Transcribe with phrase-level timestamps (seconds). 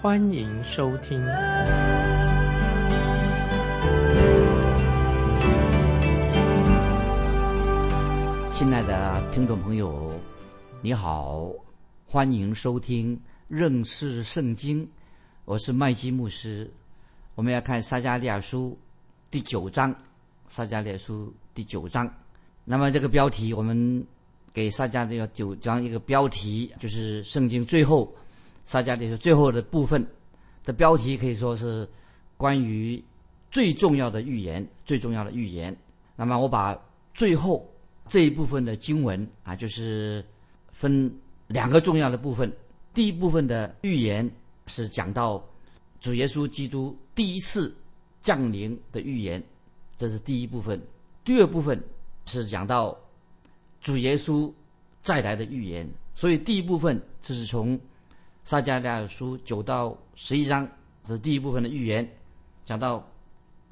[0.00, 1.20] 欢迎收听。
[8.52, 10.12] 亲爱的听众朋友，
[10.80, 11.50] 你好，
[12.06, 14.88] 欢迎收听认识圣经。
[15.44, 16.70] 我是麦基牧师，
[17.34, 18.78] 我们要看撒加利亚书
[19.32, 19.92] 第九章。
[20.46, 22.08] 撒加利亚书第九章，
[22.64, 24.06] 那么这个标题我们
[24.52, 28.14] 给撒加利亚九章一个标题，就是圣经最后
[28.68, 30.06] 撒加利亚最后的部分
[30.62, 31.88] 的标题，可以说是
[32.36, 33.02] 关于
[33.50, 35.74] 最重要的预言，最重要的预言。
[36.16, 36.78] 那么我把
[37.14, 37.66] 最后
[38.08, 40.22] 这一部分的经文啊，就是
[40.70, 41.10] 分
[41.46, 42.52] 两个重要的部分。
[42.92, 44.30] 第一部分的预言
[44.66, 45.42] 是讲到
[45.98, 47.74] 主耶稣基督第一次
[48.20, 49.42] 降临的预言。
[49.96, 50.78] 这是第一部分，
[51.24, 51.82] 第二部分
[52.26, 52.94] 是讲到
[53.80, 54.52] 主耶稣
[55.00, 55.88] 再来的预言。
[56.14, 57.80] 所以第一部分就是从
[58.48, 60.66] 撒迦利亚书九到十一章，
[61.04, 62.10] 这是第一部分的预言，
[62.64, 63.06] 讲到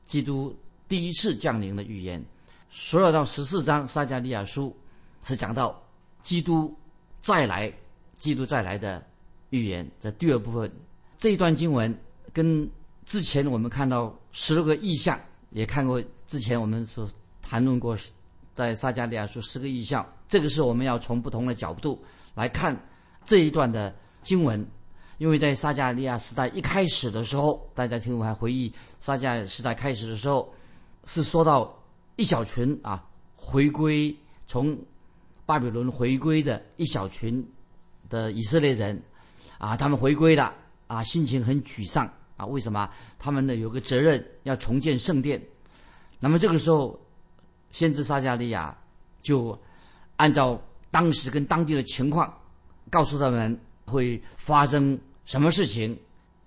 [0.07, 0.55] 基督
[0.87, 2.23] 第一次降临的预言。
[2.69, 4.77] 十二到十四章撒迦利亚书
[5.23, 5.83] 是讲到
[6.23, 6.77] 基督
[7.23, 7.73] 再来，
[8.19, 9.03] 基督再来的
[9.49, 9.91] 预言。
[9.99, 10.71] 在第二部分
[11.17, 11.99] 这一段经文
[12.31, 12.71] 跟
[13.07, 15.19] 之前我们看到十六个意象。
[15.49, 17.09] 也看过之前我们所
[17.41, 17.97] 谈论过，
[18.53, 22.05] 在撒加利亚书十个意象，这个是我们要从不同的角度
[22.35, 22.79] 来看
[23.25, 24.67] 这一段的经文，
[25.19, 30.53] 因为在撒加利亚时代一开始的时候，大家听我还回忆撒加时代开始的时候，
[31.05, 31.73] 是说到
[32.17, 34.15] 一小群啊回归
[34.49, 34.77] 从
[35.47, 37.49] 巴比伦回归的一小群
[38.11, 39.01] 的以色列人
[39.59, 40.53] 啊，他们回归了
[40.89, 42.11] 啊，心情很沮丧。
[42.37, 43.55] 啊，为什么他们呢？
[43.55, 45.41] 有个责任要重建圣殿。
[46.19, 47.01] 那么这个时候，
[47.71, 48.77] 先知撒加利亚
[49.23, 49.59] 就
[50.17, 50.61] 按照
[50.91, 52.31] 当时跟当地的情况，
[52.91, 55.99] 告诉他们会发生什么事情。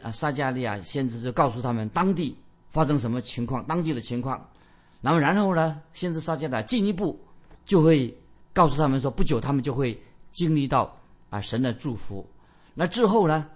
[0.03, 2.37] 啊，撒加利亚先知就告诉他们当地
[2.69, 4.47] 发生什么情况，当地的情况。
[5.01, 7.19] 那么然后呢，先知撒加利亚进一步
[7.65, 8.15] 就会
[8.53, 9.99] 告诉他们说，不久他们就会
[10.31, 10.95] 经历到
[11.29, 12.25] 啊神的祝福。
[12.75, 13.49] 那之后呢？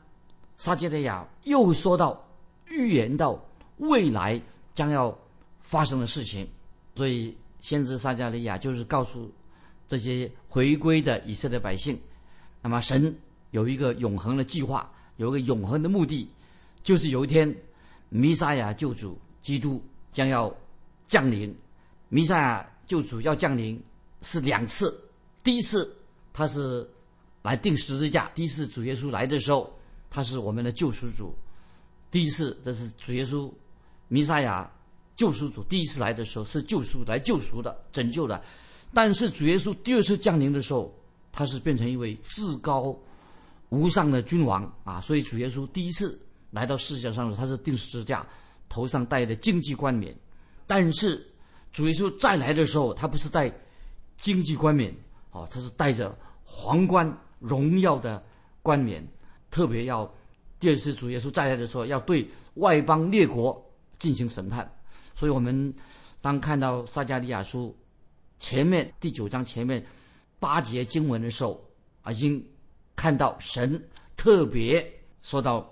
[0.55, 2.23] 撒迦利亚又说到
[2.69, 3.38] 预言到
[3.77, 4.39] 未来
[4.75, 5.13] 将要
[5.61, 6.47] 发生的事情，
[6.93, 9.29] 所以先知撒迦利亚就是告诉
[9.88, 11.99] 这些回归的以色列百姓，
[12.61, 13.13] 那么神
[13.53, 16.30] 有一个永恒的计划，有一个永恒的目的，
[16.84, 17.56] 就是有一天
[18.09, 19.81] 弥撒亚救主基督
[20.12, 20.53] 将要
[21.08, 21.56] 降临。
[22.09, 23.81] 弥撒亚救主要降临
[24.22, 24.94] 是两次，
[25.44, 25.96] 第一次
[26.34, 26.88] 他是
[27.41, 29.74] 来定十字架，第一次主耶稣来的时候。
[30.16, 31.34] 他是我们的救赎主，
[32.12, 33.52] 第一次这是主耶稣
[34.09, 34.72] 弥撒亚
[35.16, 38.40] 救赎主第一次来的时候是救赎来救赎的拯救的，
[38.94, 40.94] 但是主耶稣第二次降临的时候，
[41.31, 42.96] 他是变成一位至高
[43.73, 45.01] 无上的君王啊！
[45.01, 46.19] 所以主耶稣第一次
[46.51, 48.23] 来到世界上的时候，他是钉十字架，
[48.69, 50.16] 头上戴的荆棘冠冕，
[50.67, 51.28] 但是
[51.72, 53.51] 主耶稣再来的时候，他不是戴
[54.16, 54.95] 荆棘冠冕
[55.31, 58.23] 哦，他是戴着皇冠荣耀的
[58.61, 59.03] 冠冕。
[59.50, 60.11] 特别要
[60.59, 63.59] 第二次主耶稣再来的时候，要对外邦列国
[63.97, 64.72] 进行审判。
[65.16, 65.73] 所以，我们
[66.22, 67.75] 当看到撒加利亚书
[68.38, 69.84] 前面第九章前面
[70.40, 71.63] 八节经文的时候，
[72.01, 72.44] 啊，已经
[72.95, 73.81] 看到神
[74.15, 74.85] 特别
[75.21, 75.69] 说到，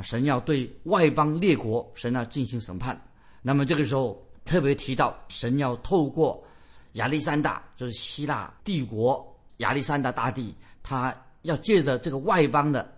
[0.00, 3.00] 神要对外邦列国神要进行审判。
[3.42, 6.44] 那么这个时候特别提到，神要透过
[6.92, 12.92] 亚历山大，就是希腊帝国亚历山大大帝，他要借着这个外邦的。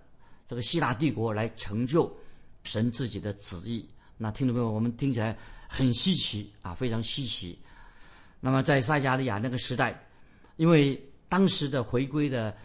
[0.49, 2.09] 这个希腊帝国来成就
[2.63, 3.85] 神自己的旨意，
[4.17, 7.59] 那听众朋友，我们听起来很稀奇啊，非常稀奇。
[8.39, 10.01] 那么在撒加利亚那个时代，
[10.55, 10.97] 因为
[11.29, 12.57] 当时的回归的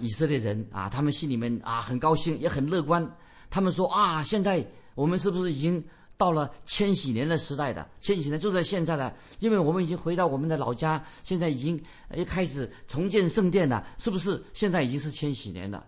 [0.00, 3.08] 以色列人啊，他们心里面啊很高兴，也很乐观。
[3.50, 5.82] 他们说啊，现在我们是不是已经
[6.16, 7.88] 到了千禧年的时代的？
[8.00, 11.80] 千禧年就在现在了，因为我们已经回到我们的老家，现在已经
[12.14, 14.42] 一开始重建圣殿了，是不是？
[14.52, 15.86] 现在已经是千禧年了。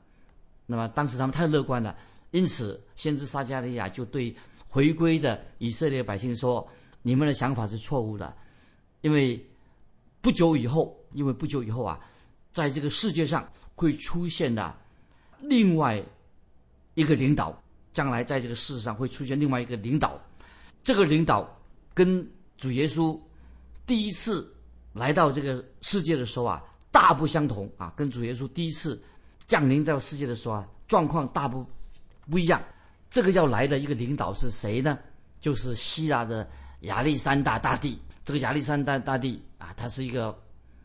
[0.67, 1.97] 那么当时他们太乐观了，
[2.31, 4.35] 因此先知撒加利亚就对
[4.69, 6.67] 回归的以色列百姓说
[7.03, 8.33] ：“你们的想法是错误的，
[9.01, 9.45] 因为
[10.21, 11.99] 不久以后，因为不久以后啊，
[12.53, 14.77] 在这个世界上会出现的
[15.41, 16.03] 另外
[16.95, 17.57] 一个领导，
[17.93, 20.21] 将来在这个世上会出现另外一个领导，
[20.83, 21.49] 这个领导
[21.95, 23.19] 跟主耶稣
[23.87, 24.53] 第一次
[24.93, 29.01] 来到这个世界的时候啊，大不相同啊，跟主耶稣第一次
[29.47, 31.65] 降临到世界的时候啊，状况大不
[32.29, 32.63] 不一样。
[33.11, 34.99] 这个要来的一个领导是谁呢？
[35.41, 36.49] 就是希腊的
[36.83, 37.99] 亚历山大大帝。
[38.25, 40.39] 这个亚历山大大帝啊，他是一个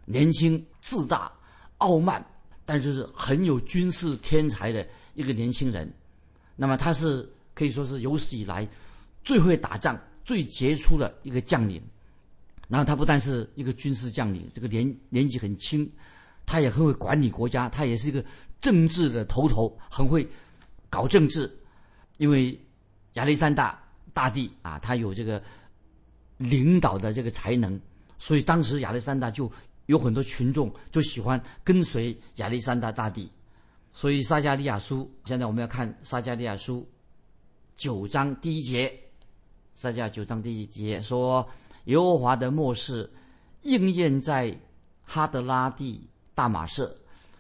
[0.06, 1.32] 年轻、自大、
[1.78, 2.24] 傲慢，
[2.66, 5.92] 但是是很有军事天才的一个年轻人。
[6.56, 8.68] 那么他是可以说是有史以来
[9.24, 11.82] 最会打仗、最杰出的一个将领。
[12.68, 15.88] 然后他不但是一个军事将领，这个年年纪很轻，
[16.46, 18.26] 他也很会管理国家，他也是一个
[18.60, 20.28] 政治的头头，很会
[20.90, 21.52] 搞政治。
[22.18, 22.60] 因为
[23.14, 23.80] 亚历山大
[24.14, 25.44] 大帝啊，他有这个
[26.38, 27.80] 领导的这个才能，
[28.18, 29.52] 所以当时亚历山大就
[29.88, 33.30] 有很多群众就喜欢跟随亚历山大大帝。
[33.94, 36.88] 所以撒加利亚书，现在我们要看撒加利亚书
[37.76, 38.92] 九章第一节，
[39.76, 41.48] 撒加九章第一节说
[41.86, 43.10] ：“耶和华的末世
[43.62, 44.58] 应验在
[45.04, 46.96] 哈德拉地大马色，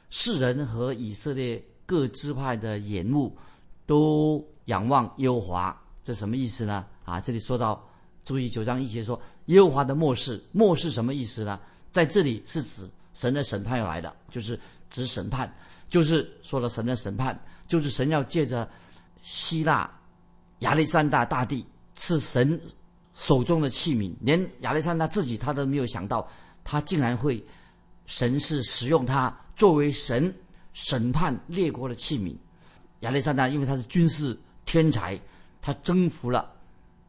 [0.09, 3.37] 世人和以色列各支派的眼目
[3.85, 6.83] 都。”仰望耶和华，这什么意思呢？
[7.03, 7.87] 啊，这里说到，
[8.23, 11.59] 注意九章一节说耶和华的末世，末世什么意思呢？
[11.95, 14.59] 在这里是指神的审判要来的，就是
[14.89, 15.49] 指审判，
[15.87, 17.39] 就是说了神的审判，
[17.69, 18.69] 就是神要借着
[19.21, 19.89] 希腊
[20.59, 21.65] 亚历山大大帝
[21.95, 22.59] 是神
[23.13, 26.29] 手中的器皿，连亚历山大自己他都没有想到，
[26.65, 27.41] 他竟然会
[28.07, 30.35] 神是使用他作为神
[30.73, 32.35] 审判列国的器皿。
[32.99, 34.37] 亚历山大因为他是军事。
[34.65, 35.17] 天才，
[35.61, 36.51] 他征服了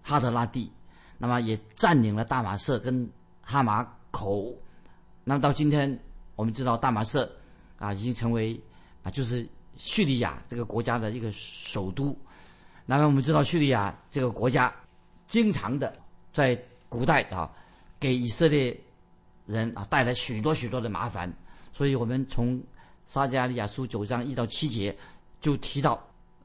[0.03, 0.71] 哈德拉蒂，
[1.17, 3.11] 那么也占领了大马士跟
[3.41, 4.55] 哈马口。
[5.29, 5.99] 那么到今天，
[6.37, 7.29] 我们知道大马色
[7.81, 8.59] 啊已经成为
[9.03, 9.45] 啊就是
[9.77, 12.17] 叙利亚这个国家的一个首都。
[12.85, 14.73] 那么我们知道叙利亚这个国家
[15.27, 15.93] 经常的
[16.31, 16.57] 在
[16.89, 17.51] 古代啊
[17.99, 18.79] 给以色列
[19.47, 21.29] 人啊带来许多许多的麻烦。
[21.73, 22.63] 所以我们从
[23.05, 24.97] 撒加利亚书九章一到七节
[25.41, 26.01] 就提到。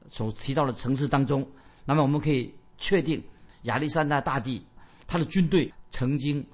[0.09, 1.47] 所提到的城市当中，
[1.85, 3.23] 那么我们可以确定，
[3.61, 4.61] 亚历山大大帝
[5.07, 6.45] 他的军队曾经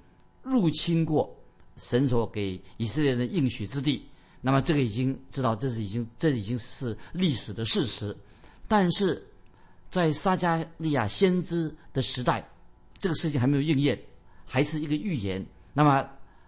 [0.44, 1.34] 入侵过
[1.78, 4.06] 神所给以色列人应许之地。
[4.42, 8.16] 那么这个已经知道，这是已经这已经是历史的事实。
[8.68, 9.26] 但是
[9.90, 12.48] 在撒加利亚先知的时代，
[13.00, 14.00] 这个事情还没有应验，
[14.46, 15.46] 还是一个预言。
[15.74, 16.08] 那么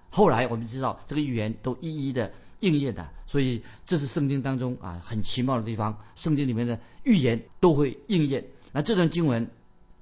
[0.09, 2.31] 后来我们知道，这个预言都一一的。
[2.61, 5.97] 应验的，所以这是圣经当中啊很奇妙的地方。
[6.17, 8.45] 圣经里面的预言都会应验。
[8.73, 9.49] 那这段经文，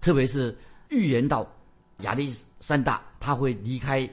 [0.02, 0.58] 特别是
[0.90, 1.48] 预言到
[2.00, 4.10] 亚历山大他会离开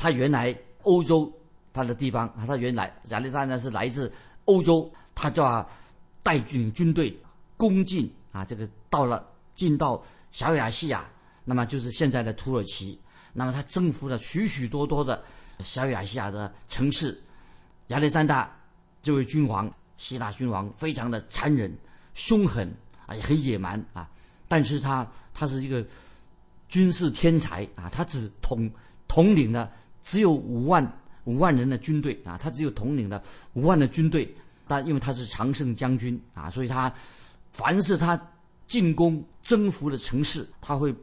[0.00, 1.30] 他原来欧洲
[1.74, 4.10] 他的地方啊，他原来亚历山大是来自
[4.46, 5.68] 欧洲，他就要
[6.22, 7.14] 带领军队
[7.58, 11.06] 攻进啊这个到了进到小亚细亚，
[11.44, 12.98] 那么就是现在的土耳其。
[13.34, 15.22] 那么他征服了许许多多的
[15.58, 17.20] 小亚细亚的城市。
[17.88, 18.50] 亚历山大
[19.02, 21.70] 这位君王，希腊君王非常的残忍、
[22.14, 22.72] 凶狠
[23.04, 24.08] 啊，也很野蛮啊。
[24.48, 25.84] 但是他他是一个
[26.70, 28.70] 军事天才啊，他只统
[29.06, 29.70] 统领了
[30.02, 30.84] 只有五万
[31.24, 33.22] 五万人的军队啊，他只有统领的
[33.54, 34.32] 五万的军队。
[34.66, 36.92] 但因为他是常胜将军啊，所以他
[37.50, 38.16] 凡是他
[38.68, 40.94] 进攻征服的城市，他会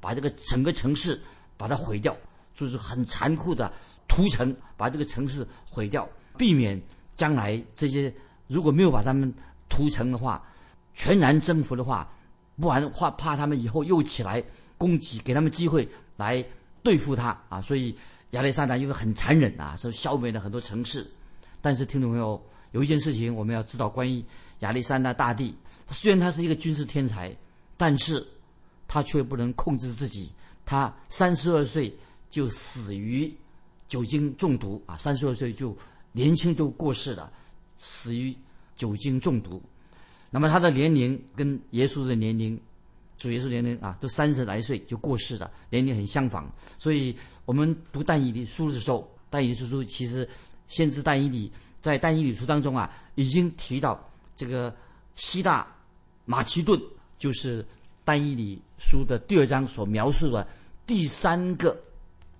[0.00, 1.20] 把这个整个城市
[1.56, 2.16] 把它毁掉，
[2.54, 3.72] 就是很残酷的
[4.06, 6.08] 屠城，把这个城市毁掉。
[6.36, 6.80] 避免
[7.16, 8.14] 将来这些
[8.46, 9.34] 如果没有把他们
[9.68, 10.40] 屠城的话，
[10.94, 12.08] 全然征服的话，
[12.60, 14.40] 不然怕怕他们以后又起来
[14.76, 16.44] 攻击，给他们机会来
[16.84, 17.60] 对付他啊！
[17.60, 17.96] 所以
[18.30, 21.06] 亚历山大因为很残忍啊，所以消灭了很多城市。
[21.60, 22.40] 但是听众朋友，
[22.72, 24.24] 有一件事情我们要知道，关于
[24.60, 25.54] 亚历山大大帝，
[25.86, 27.36] 虽然他是一个军事天才，
[27.76, 28.26] 但是
[28.86, 30.30] 他却不能控制自己。
[30.64, 31.96] 他三十二岁
[32.30, 33.32] 就死于
[33.88, 34.96] 酒精中毒啊！
[34.96, 35.76] 三十二岁就。
[36.12, 37.30] 年轻就过世了，
[37.76, 38.34] 死于
[38.74, 39.62] 酒精中毒。
[40.30, 42.58] 那么他的年龄跟耶稣的年龄，
[43.18, 46.50] 主耶稣年龄啊，都三十来岁就过世了，年龄很相仿。
[46.78, 50.28] 所以我们读但以理书的时候，但以理书其实
[50.68, 53.98] 先知但以理在但以理书当中啊，已经提到
[54.34, 54.74] 这个
[55.14, 55.66] 希腊
[56.24, 56.80] 马其顿，
[57.18, 57.66] 就是
[58.04, 60.46] 但以理书的第二章所描述的
[60.86, 61.78] 第三个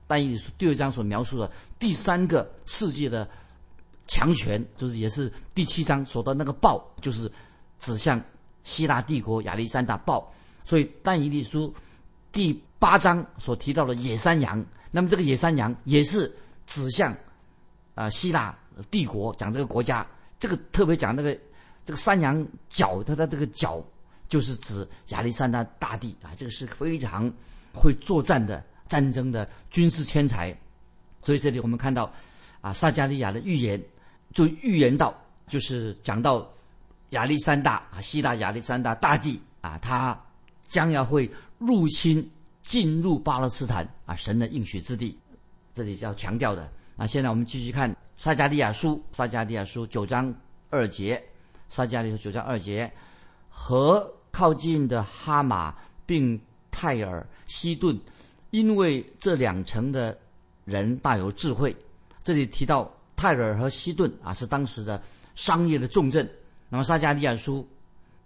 [0.06, 3.28] 但以理书第二章所描述的第三个世界的。
[4.10, 7.30] 强权就是也是第七章说的那个豹，就是
[7.78, 8.18] 指向
[8.64, 10.32] 希腊帝国亚历山大豹。
[10.68, 11.74] 所以但以理书
[12.30, 16.30] 第八章所提到的野山羊，那么这个野山羊也是
[16.66, 17.16] 指向
[17.94, 18.54] 啊希腊
[18.90, 20.06] 帝国，讲这个国家。
[20.38, 21.32] 这个特别讲那个
[21.86, 23.82] 这个山羊角，它的这个角
[24.28, 27.32] 就是指亚历山大大帝啊，这个是非常
[27.72, 30.54] 会作战的战争的军事天才。
[31.22, 32.12] 所以这里我们看到
[32.60, 33.82] 啊，撒加利亚的预言
[34.34, 35.12] 就预言到，
[35.48, 36.46] 就是讲到
[37.10, 40.16] 亚历山大啊，希腊亚历山大大帝啊，他
[40.68, 42.30] 将要会入侵
[42.62, 45.18] 进入巴勒斯坦啊，神的应许之地。
[45.74, 46.70] 这里要强调的。
[46.96, 50.34] 那现在我们继续看撒加利亚书，撒加利亚书九章
[50.70, 51.22] 二节，
[51.68, 52.90] 撒加利亚书九章二节
[53.48, 56.38] 和靠近的哈马并
[56.70, 57.98] 泰尔西顿，
[58.50, 60.16] 因为这两城的
[60.64, 61.74] 人大有智慧。
[62.22, 65.00] 这里提到泰尔和西顿啊，是当时的
[65.34, 66.28] 商业的重镇。
[66.68, 67.66] 那么撒加利亚书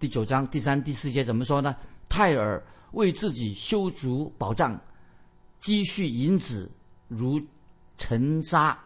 [0.00, 1.76] 第九章第三、第四节怎么说呢？
[2.14, 4.78] 泰尔为自己修筑保障，
[5.58, 6.70] 积蓄银子
[7.08, 7.40] 如
[7.96, 8.78] 尘沙，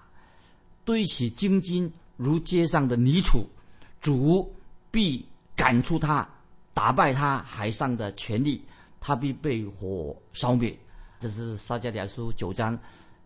[0.84, 3.44] 堆起金金如街上的泥土，
[4.00, 4.54] 主
[4.92, 6.24] 必赶出他。
[6.72, 8.62] 打败他海上的权力，
[9.00, 10.78] 他必被火烧灭。
[11.18, 12.78] 这是撒迦利亚书九章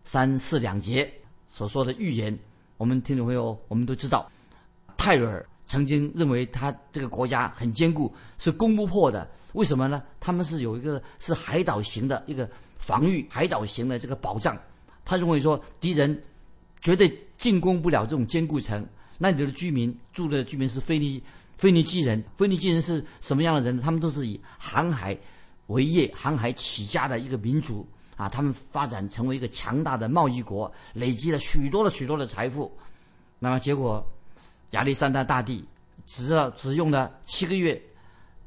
[0.03, 1.13] 三四两节
[1.47, 2.35] 所说的预言。
[2.77, 4.31] 我们听众朋友，我们都知道，
[4.97, 9.25] 泰尔曾经认为他这个国家很坚固，是攻不破的。
[9.53, 10.03] 为什么呢？
[10.19, 14.59] 他们是有一个是海岛型的一个防御，海岛型的这个保障。
[15.05, 16.21] 他认为说敌人
[16.81, 18.85] 绝对进攻不了这种坚固城。
[19.17, 21.23] 那里的居民住的居民是腓尼。
[21.57, 23.79] 腓尼基人，腓尼基人是什么样的人？
[23.79, 25.17] 他们都是以航海
[25.67, 27.87] 为业、航海起家的一个民族
[28.17, 28.27] 啊。
[28.27, 32.69] 他们发展成为一个强大的贸易国，累积了许多的许多的财富。
[33.39, 34.05] 那么结果，
[34.71, 35.63] 亚历山大大帝
[36.05, 37.81] 只要只用了七个月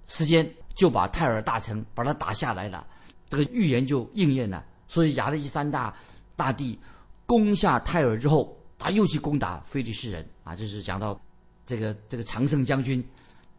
[0.06, 2.86] 时间，就把泰尔大城把它打下来了。
[3.30, 4.64] 这个预言就应验了。
[4.88, 5.94] 所以亚历山大
[6.36, 6.78] 大帝
[7.26, 10.54] 攻下泰尔之后，他又去攻打菲利士人啊。
[10.54, 11.18] 这是讲到。
[11.66, 13.02] 这个这个常胜将军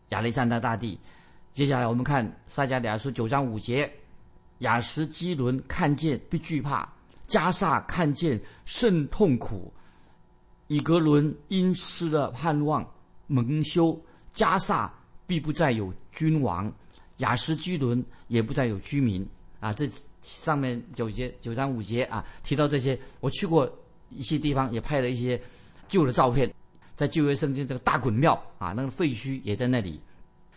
[0.09, 0.95] 亚历山大大帝，
[1.53, 3.91] 接下来我们看撒迦利亚书九章五节，
[4.59, 6.87] 亚什基伦看见必惧怕，
[7.25, 9.73] 加萨看见甚痛苦，
[10.67, 12.85] 以格伦因失了盼望
[13.27, 13.99] 蒙羞，
[14.33, 14.91] 加萨
[15.27, 16.71] 必不再有君王，
[17.17, 19.27] 雅什基伦也不再有居民
[19.59, 19.71] 啊！
[19.71, 19.87] 这
[20.21, 23.71] 上面九节九章五节啊，提到这些，我去过
[24.09, 25.39] 一些地方，也拍了一些
[25.87, 26.51] 旧的照片。
[26.95, 29.99] 在旧约圣经这个大衮庙啊，那个废墟也在那里。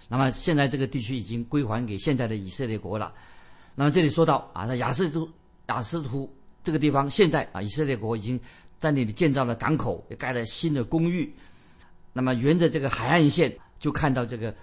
[0.09, 3.13] 那么现在这个地区已经归还给现在的以色列国了。
[3.75, 5.29] 那么这里说到啊，在亚斯图
[5.67, 8.39] 雅斯图这个地方，现在啊，以色列国已经
[8.79, 11.33] 在那里建造了港口，也盖了新的公寓。
[12.13, 14.55] 那么沿着这个海岸线，就看到这个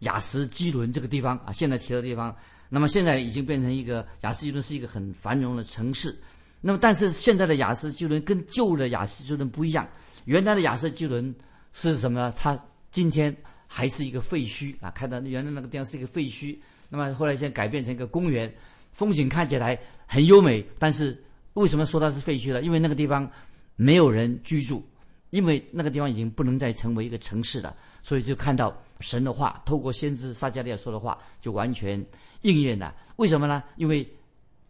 [0.00, 2.34] 雅什基伦这个地方啊，现在提到的地方。
[2.68, 6.16] 那么现在已经变成一个雅什基伦是一个很繁荣的城市。
[6.60, 9.86] 那么但是现在的雅什基伦跟旧的雅什基伦不一样。
[10.24, 11.34] 原来的亚瑟基伦
[11.74, 12.32] 是什么？
[12.34, 12.58] 它
[12.90, 14.90] 今天还是一个废墟啊！
[14.92, 16.56] 看到原来那个地方是一个废墟，
[16.88, 18.50] 那么后来现在改变成一个公园，
[18.92, 20.64] 风景看起来很优美。
[20.78, 22.62] 但是为什么说它是废墟呢？
[22.62, 23.30] 因为那个地方
[23.76, 24.82] 没有人居住，
[25.30, 27.76] 因为那个地方已经不能再成为一个城市了。
[28.02, 32.04] 所以就看到神的话，透过先知撒迦利亚说的话，就完全
[32.42, 32.94] 应验了。
[33.16, 33.62] 为什么呢？
[33.76, 34.08] 因为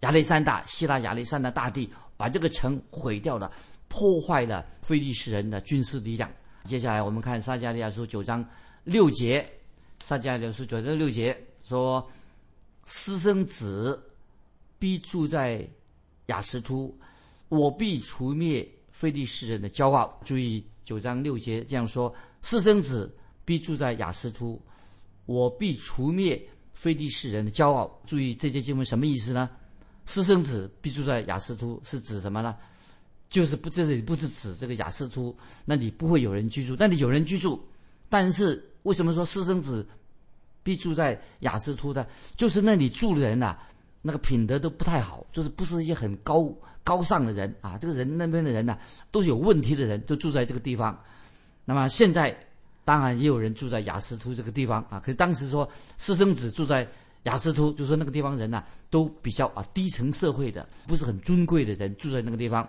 [0.00, 3.50] 亚历山大，希腊亚历山大大帝把这个城毁掉了。
[3.87, 6.28] 破坏了菲利士人的军事力量。
[6.64, 8.44] 接下来我们看撒迦利亚书九章
[8.82, 9.49] 六节，
[10.00, 12.04] 撒迦利亚书九章六节说
[12.87, 14.02] ：“私生子
[14.80, 15.64] 必住在
[16.26, 16.99] 雅什图，
[17.49, 23.12] 我必除灭菲利士人的骄傲。”注意九章六节这样说：“私生子
[23.44, 24.62] 必住在雅斯图，
[25.26, 26.40] 我必除灭
[26.72, 29.50] 菲利士人的骄傲。”注意这节经文什么意思呢？
[30.06, 32.54] 私生子必住在雅斯图是指什么呢？
[33.30, 37.60] 就是不，这里不是指这个雅斯图，那里不会有人居住，那里有人居住，
[38.08, 39.84] 但是为什么说私生子
[40.62, 42.06] 必住在雅斯图的？
[42.36, 43.58] 就是那里住人呐，
[44.06, 46.46] 那个品德都不太好，就是不是一些很高
[46.84, 47.78] 高尚的人啊。
[47.78, 48.76] 这个人那边的人呢，
[49.11, 51.02] 都是有问题的人，都住在这个地方。
[51.64, 52.37] 那么现在
[52.84, 55.00] 当然也有人住在雅斯图这个地方啊。
[55.00, 56.87] 可是当时说私生子住在
[57.23, 62.68] 雅斯图，就说那个地方人呢，都比较啊低层社会的，不是很尊贵的人住在那个地方。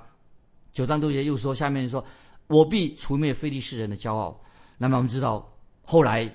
[0.72, 2.02] 九章六节又说，下面说
[2.48, 4.40] ：“我必除灭非利士人的骄傲。”
[4.78, 5.46] 那么我们知道，
[5.84, 6.34] 后来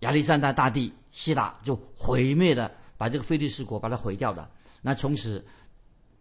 [0.00, 4.50] 亚历山大大帝希腊就毁灭了，把这个菲利士国把它毁掉了。
[4.82, 5.42] 那从此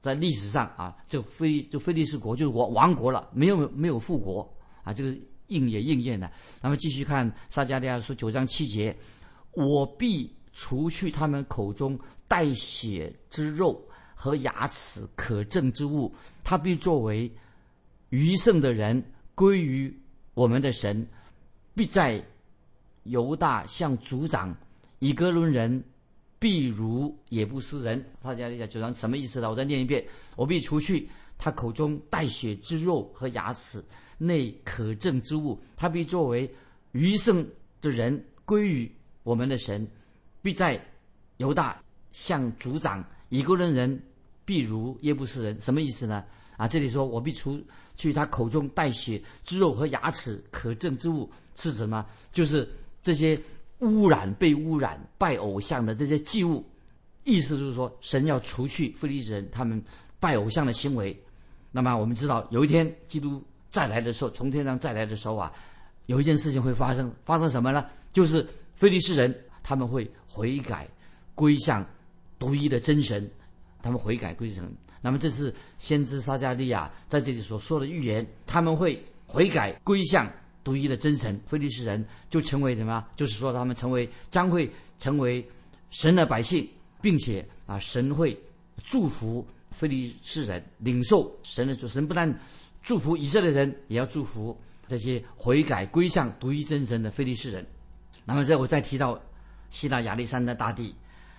[0.02, 4.50] 在历史上啊，就菲就菲利士国就是亡亡国了，没有没有复国
[4.84, 4.94] 啊。
[4.94, 5.14] 这个
[5.48, 6.32] 应也应验了。
[6.62, 8.96] 那么继续看撒迦利亚书九章七节
[9.52, 16.14] ：“我必除去他们口中带血之肉和牙齿可憎之物，
[16.46, 17.30] 他必作为。”
[18.10, 19.04] 余剩的人
[19.36, 19.94] 归于
[20.34, 21.06] 我们的神，
[21.76, 22.26] 必在
[23.04, 24.56] 犹大向族长
[25.00, 25.84] 以格伦人
[26.40, 28.04] 必如也不斯人。
[28.22, 29.50] 撒迦利亚九章什么意思呢？
[29.50, 33.84] 我再念一遍：我必除去他口中带血之肉和牙齿
[34.18, 36.50] 内可证之物，他必作为
[36.92, 37.48] 余剩
[37.82, 38.92] 的人归于
[39.24, 39.88] 我们的神，
[40.42, 40.84] 必在
[41.38, 44.02] 犹大向族长以哥伦人
[44.46, 45.60] 必如耶布斯人。
[45.60, 46.24] 什么意思呢？
[46.56, 47.62] 啊，这里说我必除
[47.96, 52.04] 去他口中带血之肉和牙齿可证之物是什么？
[52.34, 52.68] 就是
[53.02, 53.40] 这些
[53.80, 56.66] 污染、被污染、拜偶像的这些祭物。
[57.24, 59.84] 意思就是说，神要除去非利士人他们
[60.20, 61.16] 拜偶像的行为。
[61.72, 65.52] 那么我们知道，有一天基督再来的时候，从天上再来的时候啊，
[66.06, 67.14] 有一件事情会发生。
[67.26, 67.86] 发生什么呢？
[68.14, 70.88] 就是非利士人他们会悔改，
[71.36, 71.86] 归向
[72.40, 73.30] 独一的真神。
[73.82, 74.66] 他们悔改归向。
[75.02, 80.32] 那么这是先知撒加利亚在这里所说的预言，他们会悔改归向
[80.68, 83.02] 独一的真神，非利士人就成为什么？
[83.16, 84.70] 就是说他们成为将会
[85.00, 85.42] 成为
[85.92, 86.68] 神的百姓，
[87.02, 88.38] 并且啊，神会
[88.84, 91.88] 祝福非利士人领受神的主。
[91.88, 92.38] 神不但
[92.84, 94.60] 祝福以色列人，也要祝福
[94.90, 97.66] 这些悔改归向独一真神的非利士人。
[98.26, 99.18] 那么这我再提到
[99.70, 100.94] 希腊亚历山大大帝，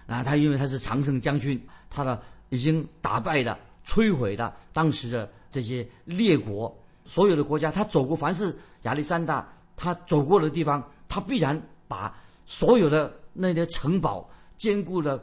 [0.06, 2.18] 啊，他因为他是常胜将军，他的。
[2.50, 6.74] 已经打败的、摧毁的当时的这些列国，
[7.08, 15.20] 所有的国家，他走过，凡是亚历山大他走过的地方，他必然把所有的那些城堡、坚固的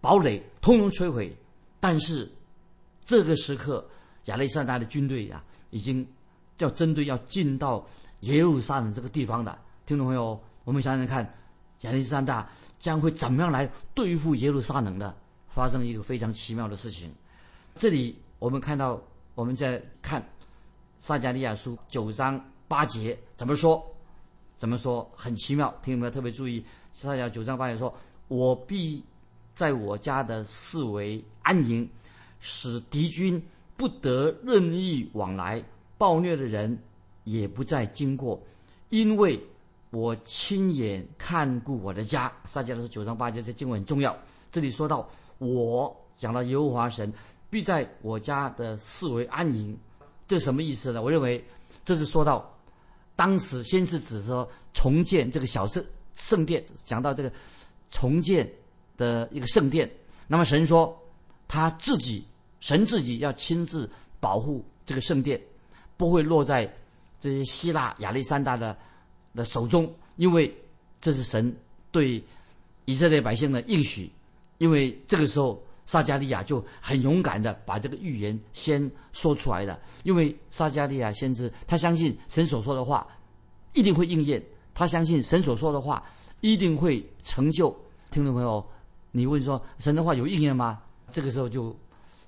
[0.00, 1.36] 堡垒通通摧毁。
[1.80, 2.32] 但是
[3.04, 3.84] 这个时刻，
[4.26, 6.06] 亚历山大的军队呀，已经
[6.56, 7.84] 叫针对要进到
[8.20, 11.28] 耶路撒冷这个地方的听众朋友，我们想想看，
[11.80, 12.48] 亚历山大
[12.78, 15.14] 将会怎么样来对付耶路撒冷的？
[15.48, 17.14] 发生一个非常奇妙的事情，
[17.76, 19.00] 这里我们看到，
[19.36, 20.20] 我们在看
[21.04, 23.84] 撒加利亚书九章八节怎么说？
[24.56, 25.06] 怎么说？
[25.14, 26.64] 很奇妙，听有没有特别注意？
[26.92, 27.94] 撒加九章八节说
[28.28, 29.04] ：“我必
[29.54, 31.86] 在我家的四围安营，
[32.40, 33.38] 使敌军
[33.76, 35.62] 不得任意往来，
[35.98, 36.78] 暴虐的人
[37.24, 38.40] 也不再经过，
[38.88, 39.38] 因为
[39.90, 44.16] 我亲眼看顾我的家。”撒加利亚九章八节这经文很重要，
[44.50, 45.06] 这里说到。
[45.36, 47.12] 我讲到耶和华神
[47.50, 49.78] 必在我家的四围安营，
[50.34, 51.00] 这什么意思呢？
[51.00, 51.42] 我认为
[51.84, 52.52] 这是说到
[53.14, 55.84] 当时先是指说重建这个小圣
[56.16, 57.32] 圣殿，讲到这个
[57.88, 58.50] 重建
[58.96, 59.88] 的一个圣殿。
[60.26, 61.00] 那么神说
[61.46, 62.26] 他自己
[62.58, 65.40] 神自己要亲自保护这个圣殿，
[65.96, 66.68] 不会落在
[67.20, 68.76] 这些希腊亚历山大的
[69.36, 70.52] 的手中，因为
[71.00, 71.56] 这是神
[71.92, 72.20] 对
[72.86, 74.10] 以色列百姓的应许。
[74.58, 79.78] 因为这个时候，撒加利亚就很勇敢的把这个预言先说出来了。
[80.02, 83.06] 因为撒加利亚先知他相信神所说的话
[83.72, 84.42] 一定会应验，
[84.74, 86.02] 他相信神所说的话
[86.40, 87.74] 一定会成就。
[88.10, 88.64] 听众朋友，
[89.10, 90.80] 你问说神的话有应验吗？
[91.10, 91.76] 这个时候就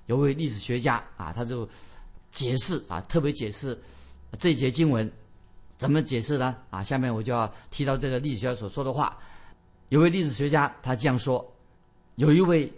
[0.05, 1.67] 有位历史学家啊，他就
[2.31, 3.77] 解释啊，特别解释
[4.37, 5.09] 这节经文
[5.77, 6.55] 怎么解释呢？
[6.69, 9.17] 啊，下面我就要提到这个历史学家所说的话。
[9.89, 11.45] 有位历史学家他这样说。
[12.15, 12.71] 有一位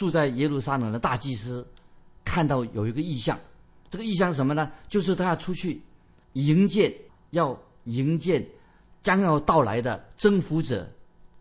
[0.00, 1.66] 住在耶路撒冷的大祭司，
[2.24, 3.38] 看到有一个异象，
[3.90, 4.72] 这个异象是什么呢？
[4.88, 5.78] 就是他要出去
[6.32, 6.90] 迎接，
[7.32, 8.42] 要迎接
[9.02, 10.90] 将要到来的征服者。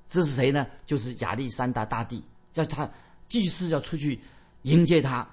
[0.09, 0.67] 这是谁呢？
[0.85, 2.91] 就是亚历山大大帝，叫他
[3.29, 4.19] 祭司要出去
[4.63, 5.25] 迎接他。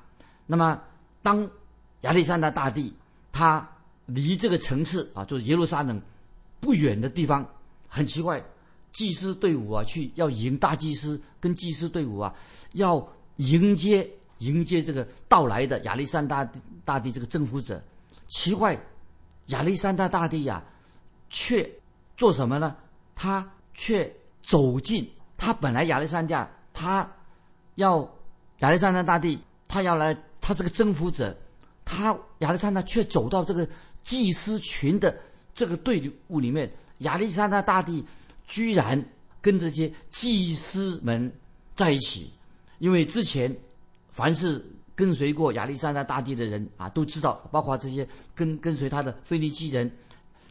[0.46, 0.80] 那么，
[1.20, 1.50] 当
[2.02, 2.94] 亚历山大大帝
[3.32, 3.68] 他
[4.04, 6.00] 离这个城市啊，就是耶路撒冷
[6.60, 7.44] 不远的地方，
[7.88, 8.40] 很奇怪。
[8.96, 12.35] 祭司队伍啊，去要迎大祭司跟祭司队伍啊，
[12.72, 13.06] 要
[13.37, 16.42] 迎接迎接这个到来的亚历山大
[16.82, 17.82] 大帝这个征服者。
[18.28, 18.74] 奇怪，
[19.48, 20.64] 亚历山大大帝呀，
[21.28, 21.70] 却
[22.16, 22.74] 做什么呢？
[23.14, 25.06] 他却走进
[25.37, 27.06] 他本来亚历山大他
[27.74, 28.00] 要
[28.61, 31.37] 亚历山大大帝他要来，他是个征服者，
[31.85, 33.68] 他亚历山大却走到这个
[34.02, 35.14] 祭司群的
[35.54, 38.02] 这个队伍里面，亚历山大大帝。
[38.46, 39.02] 居然
[39.40, 41.32] 跟这些祭司们
[41.74, 42.32] 在一起，
[42.78, 43.54] 因为之前
[44.11, 49.90] 凡是跟随过亚历山大大帝的人啊，都知道，包括这些跟跟随他的腓尼基人、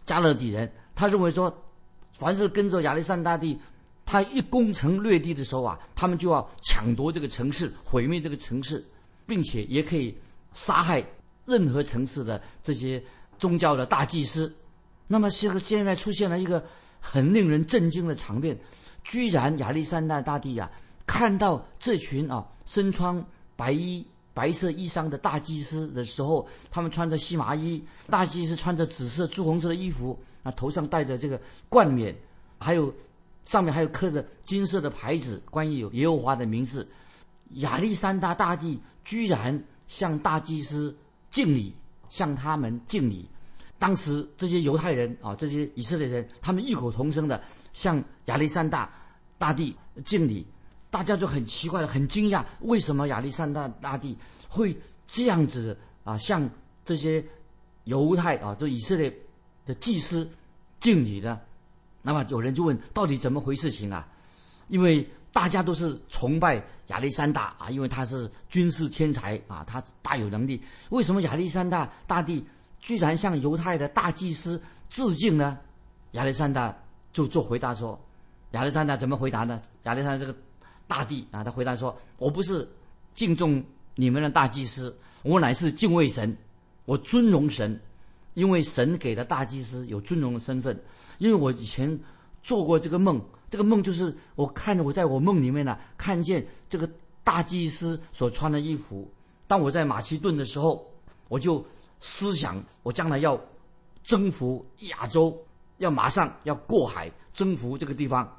[0.06, 1.52] 加勒底人，他认为说，
[2.14, 3.60] 凡是跟着亚历山大帝，
[4.06, 8.86] 他一攻城略地的时候啊，他们就要抢夺这个城市，毁灭这个城市，
[9.26, 10.16] 并且也可以
[10.54, 11.04] 杀害
[11.46, 13.04] 任何城市的这些
[13.40, 14.54] 宗教的大祭司。
[15.08, 16.64] 那么现现在出现了一个。
[17.08, 18.58] 很令人震惊的场面，
[19.04, 20.70] 居然亚历山大大帝呀，
[21.06, 23.24] 看到这群啊身穿
[23.56, 31.40] 白衣、白色衣裳的大祭司的时候，他们穿着细麻衣，大祭司穿着紫色、朱红色的衣服，啊头上戴着这个
[31.70, 32.14] 冠冕，
[32.58, 32.92] 还有
[33.46, 36.86] 上面还有刻着金色的牌子，关于有耶和华的名字。
[37.58, 40.94] 亚历山大大帝居然向大祭司
[41.30, 41.72] 敬礼，
[42.10, 43.30] 向他们敬礼。
[43.78, 47.42] 当时这些犹太人啊，这些以色列人，他们异口同声的
[47.74, 48.90] 向亚历山大
[49.38, 50.46] 大帝敬礼，
[50.90, 54.76] 大家就很奇怪，很惊讶，为什么亚历山大大帝会
[55.08, 56.50] 这样子啊，向
[56.86, 57.24] 这些
[57.84, 59.14] 犹太啊，这以色列
[59.66, 60.28] 的祭司
[60.80, 61.40] 敬礼呢？
[62.02, 64.08] 那么有人就问，到底怎么回事情啊？
[64.70, 70.62] 因为大家都是崇拜亚历山大啊，因为他是军事天才啊，他大有能力。
[70.92, 72.44] 为什么亚历山大大帝
[72.86, 75.58] 居然向犹太的大祭司致敬呢？
[76.12, 76.72] 亚历山大
[77.12, 78.00] 就做回答说
[78.54, 79.60] ：“亚历山大怎么回答呢？
[79.86, 80.38] 亚历山大这个
[80.86, 82.70] 大帝啊，他回答说：我不是
[83.16, 83.64] 敬重
[83.96, 86.38] 你们的大祭司，我乃是敬畏神，
[86.86, 87.78] 我尊荣神。”
[88.36, 90.80] 因为神给了大祭司有尊荣的身份，
[91.18, 92.00] 因为我以前
[92.44, 93.20] 做过这个梦，
[93.50, 96.88] 这个梦就是我看着我在我梦里面呢，看见这个
[97.24, 99.12] 大祭司所穿的衣服。
[99.48, 100.86] 当我在马其顿的时候，
[101.30, 101.66] 我就
[102.08, 103.40] 思想我将来要
[104.04, 105.36] 征服亚洲，
[105.80, 108.32] 要马上要过海征服这个地方。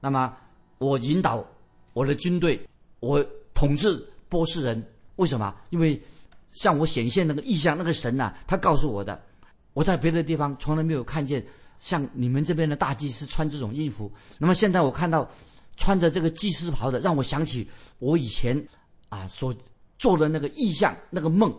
[0.00, 0.36] 那么
[0.78, 1.46] 我引导
[1.92, 2.60] 我的军队，
[2.98, 4.84] 我统治波斯人。
[5.16, 5.54] 为什么？
[5.70, 6.02] 因为
[6.50, 9.22] 向我显现那个意象，那个神呐，他告诉我的。
[9.72, 11.46] 我在别的地方从来没有看见
[11.78, 14.10] 像你们这边的大祭司穿这种衣服。
[14.36, 15.30] 那么现在我看到
[15.76, 18.66] 穿着这个祭司袍的，让我想起我以前
[19.10, 19.54] 啊所
[19.96, 21.54] 做的那个意象、那个梦。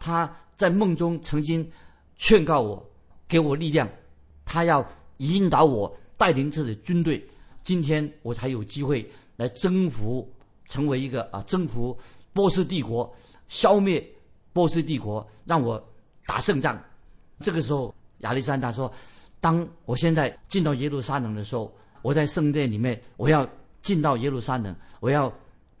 [0.00, 1.70] 他在梦中曾经
[2.16, 2.84] 劝告我，
[3.28, 3.88] 给我力量，
[4.44, 4.84] 他要
[5.18, 7.24] 引导我带领这支军队。
[7.62, 10.28] 今天我才有机会来征服，
[10.66, 11.96] 成为一个啊征服
[12.32, 13.14] 波斯帝国，
[13.48, 14.04] 消灭
[14.52, 15.80] 波斯帝国，让我
[16.26, 16.82] 打胜仗。
[17.40, 18.90] 这个时候，亚历山大说
[19.40, 23.48] ：“当我现在进到耶路撒冷的时候，我在圣殿里面，我要
[23.82, 25.32] 进到耶路撒冷，我要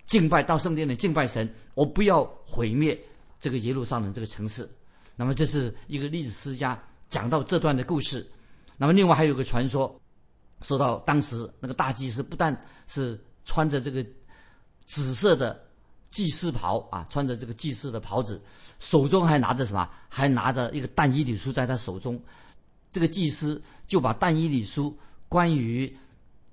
[0.06, 2.98] 敬拜到圣殿里敬拜神，我不要毁灭
[3.40, 4.68] 这个耶路撒冷这个城市。”
[5.16, 8.30] 那么，这是一个历史学家讲到这段的故事。
[8.76, 10.00] 那么，另外还有个传说，
[10.62, 14.04] 说到当时那个大祭司不但是穿着这个
[14.86, 15.66] 紫色的。
[16.10, 18.42] 祭司袍啊，穿着这个祭司的袍子，
[18.80, 19.88] 手中还拿着什么？
[20.08, 22.20] 还拿着一个但以理书在他手中。
[22.90, 24.98] 这个祭司就把但以理书
[25.28, 25.96] 关于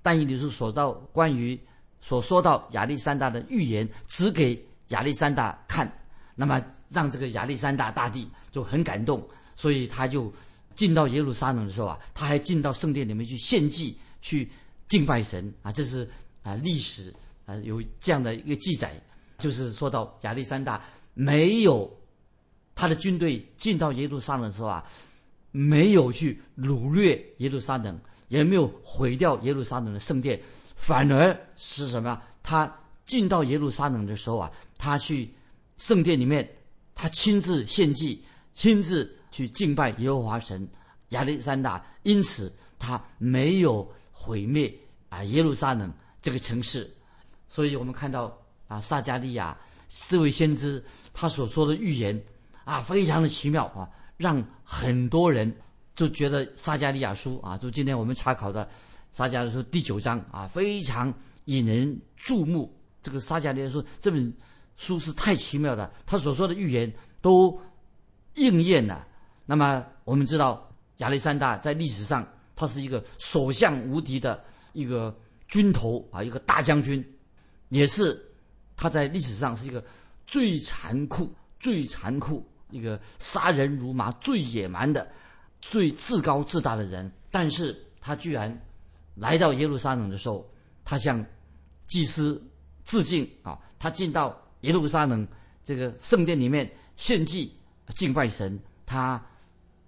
[0.03, 1.59] 但以理书所到关于
[2.01, 5.91] 所说到亚历山大的预言，指给亚历山大看。
[6.37, 10.31] 那么让这个亚历山大大帝就很感动，所以他就
[10.75, 14.49] 进到耶路撒冷的时候啊，他还进到圣殿里面去献祭，去
[14.87, 15.71] 敬拜神啊。
[15.71, 16.07] 这是
[16.43, 17.13] 啊历史
[17.45, 18.93] 啊有这样的一个记载。
[19.39, 20.81] 就是说到亚历山大
[21.13, 21.91] 没有
[22.73, 24.83] 他的军队进到耶路撒冷的时候啊，
[25.51, 30.39] 没有去掳掠耶路撒冷，也没有毁掉耶路撒冷的圣殿，
[30.75, 32.21] 反而是什么？
[32.41, 32.71] 他
[33.05, 35.31] 进到耶路撒冷的时候啊，他去
[35.77, 36.47] 圣殿里面，
[36.93, 40.67] 他亲自献祭，亲自去敬拜耶和华神。
[41.09, 44.73] 亚历山大因此他没有毁灭
[45.09, 46.93] 啊耶路撒冷这个城市，
[47.47, 48.37] 所以我们看到。
[48.67, 49.57] 啊，撒加利亚
[50.09, 52.21] 这位先知他所说的预言
[52.65, 55.49] 啊，非常的奇妙啊，让很多人
[55.95, 58.69] 就觉得撒加利亚书啊，就今天我们查考的
[59.13, 61.13] 撒加利亚书第九章啊，非常
[61.45, 62.77] 引人注目。
[63.01, 64.33] 这个撒加利亚书这本
[64.77, 67.59] 书是太奇妙的，他所说的预言都
[68.35, 69.05] 应验了。
[69.45, 75.15] 那么我们知道亚历山大在历史上他是一个所向无敌的一个
[75.47, 77.03] 军头啊，一个大将军，
[77.69, 78.23] 也是。
[78.79, 79.83] 他在历史上是一个
[80.27, 85.11] 最残酷、最残酷、一个杀人如麻、最野蛮的、
[85.59, 87.11] 最自高自大的人。
[87.31, 88.55] 但是他居然
[89.15, 90.47] 来到耶路撒冷的时候，
[90.85, 91.25] 他向
[91.87, 92.39] 祭司
[92.85, 93.57] 致敬啊！
[93.79, 95.27] 他进到耶路撒冷
[95.63, 97.51] 这个圣殿里面献祭、
[97.95, 98.59] 敬拜神。
[98.85, 99.19] 他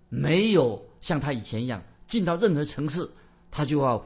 [0.09, 3.07] 没有像他以前一样进到任何城市，
[3.51, 4.03] 他就要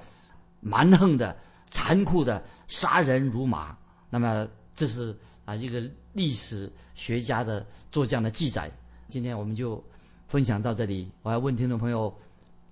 [0.59, 1.35] 蛮横的、
[1.69, 3.77] 残酷的杀人如麻。
[4.09, 4.47] 那么。
[4.75, 5.79] 这是啊一个
[6.13, 8.71] 历史学家的做这样的记载。
[9.07, 9.81] 今天我们就
[10.25, 11.11] 分享到这里。
[11.21, 12.11] 我要问听众朋友，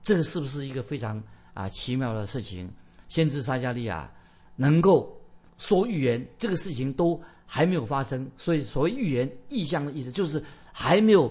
[0.01, 1.21] 这个是不是一个非常
[1.53, 2.67] 啊奇妙的事情？
[3.07, 4.11] 先知撒加利亚
[4.55, 5.15] 能够
[5.59, 7.21] 说预言，这个事情都
[7.53, 8.29] 还没有发生。
[8.37, 11.29] 所以所谓预言意象的意思，就是还没有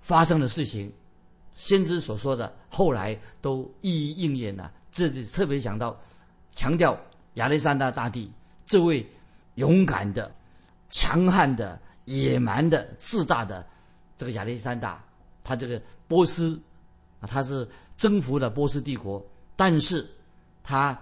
[0.00, 0.92] 发生的事情，
[1.54, 4.70] 先知所说的后来都一一应验了。
[4.92, 5.98] 这里特别想到
[6.52, 6.96] 强调
[7.34, 8.30] 亚历山大大帝
[8.64, 9.04] 这位。
[9.56, 10.30] 勇敢的、
[10.90, 13.66] 强悍的、野蛮的、自大的
[14.14, 15.02] 这个亚历山大，
[15.42, 16.60] 他这个波斯
[17.20, 19.24] 啊，他是征服了波斯帝国，
[19.56, 20.06] 但是
[20.62, 20.94] 他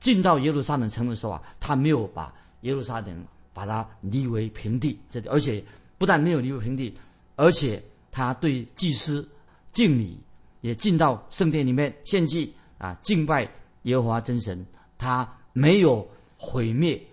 [0.00, 3.24] 进到耶路撒冷城的时候啊，他没有把耶路撒冷
[3.58, 5.60] 把它夷为平地，这而且
[5.98, 6.96] 不但没有夷为平地，
[7.34, 9.28] 而且他对祭司
[9.72, 10.16] 敬礼，
[10.60, 13.50] 也进到圣殿里面献祭啊，敬拜
[13.82, 14.64] 耶和华真神。
[14.96, 17.04] 他没有毁灭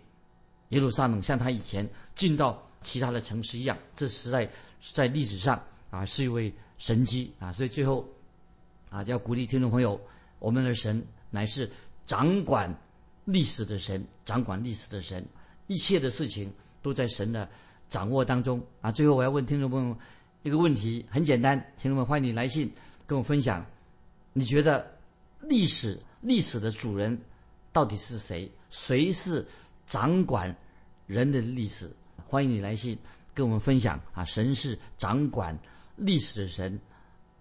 [0.69, 3.75] 耶路撒冷，像他以前进到其他的城市一样。
[3.95, 4.47] 这实在
[4.93, 7.51] 在历史上啊是一位神迹啊！
[7.51, 8.07] 所以最后
[8.91, 9.99] 啊，要鼓励听众朋友，
[10.37, 11.67] 我们的神乃是
[12.05, 12.71] 掌管。
[13.27, 15.25] 历史的神掌管历史的神，
[15.67, 16.51] 一切的事情
[16.81, 17.49] 都在神的
[17.89, 18.91] 掌握当中啊！
[18.91, 19.97] 最后我要问听众朋友
[20.43, 22.71] 一个问题，很简单，听众们欢迎你来信
[23.05, 23.65] 跟我分享，
[24.33, 24.85] 你觉得
[25.41, 27.19] 历史历史的主人
[27.71, 28.51] 到底是谁？
[28.69, 29.45] 谁是
[29.85, 30.55] 掌管
[31.07, 31.91] 人的历史？
[32.27, 32.97] 欢迎你来信
[33.33, 34.23] 跟我们分享啊！
[34.25, 35.57] 神是掌管
[35.95, 36.79] 历史的神，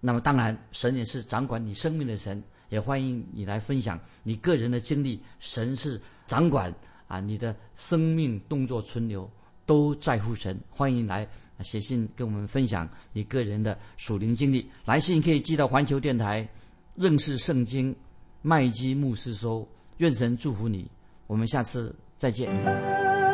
[0.00, 2.42] 那么当然神也是掌管你生命的神。
[2.70, 5.20] 也欢迎你来分享你个人的经历。
[5.38, 6.74] 神是掌管
[7.06, 9.30] 啊，你的生命动作存留
[9.66, 10.58] 都在乎神。
[10.70, 11.28] 欢迎来
[11.60, 14.68] 写信跟我们分享你个人的属灵经历。
[14.84, 16.48] 来信可以寄到环球电台
[16.94, 17.94] 认识圣经
[18.42, 19.66] 麦基牧师收。
[19.98, 20.90] 愿神祝福你。
[21.26, 23.33] 我们下次再见。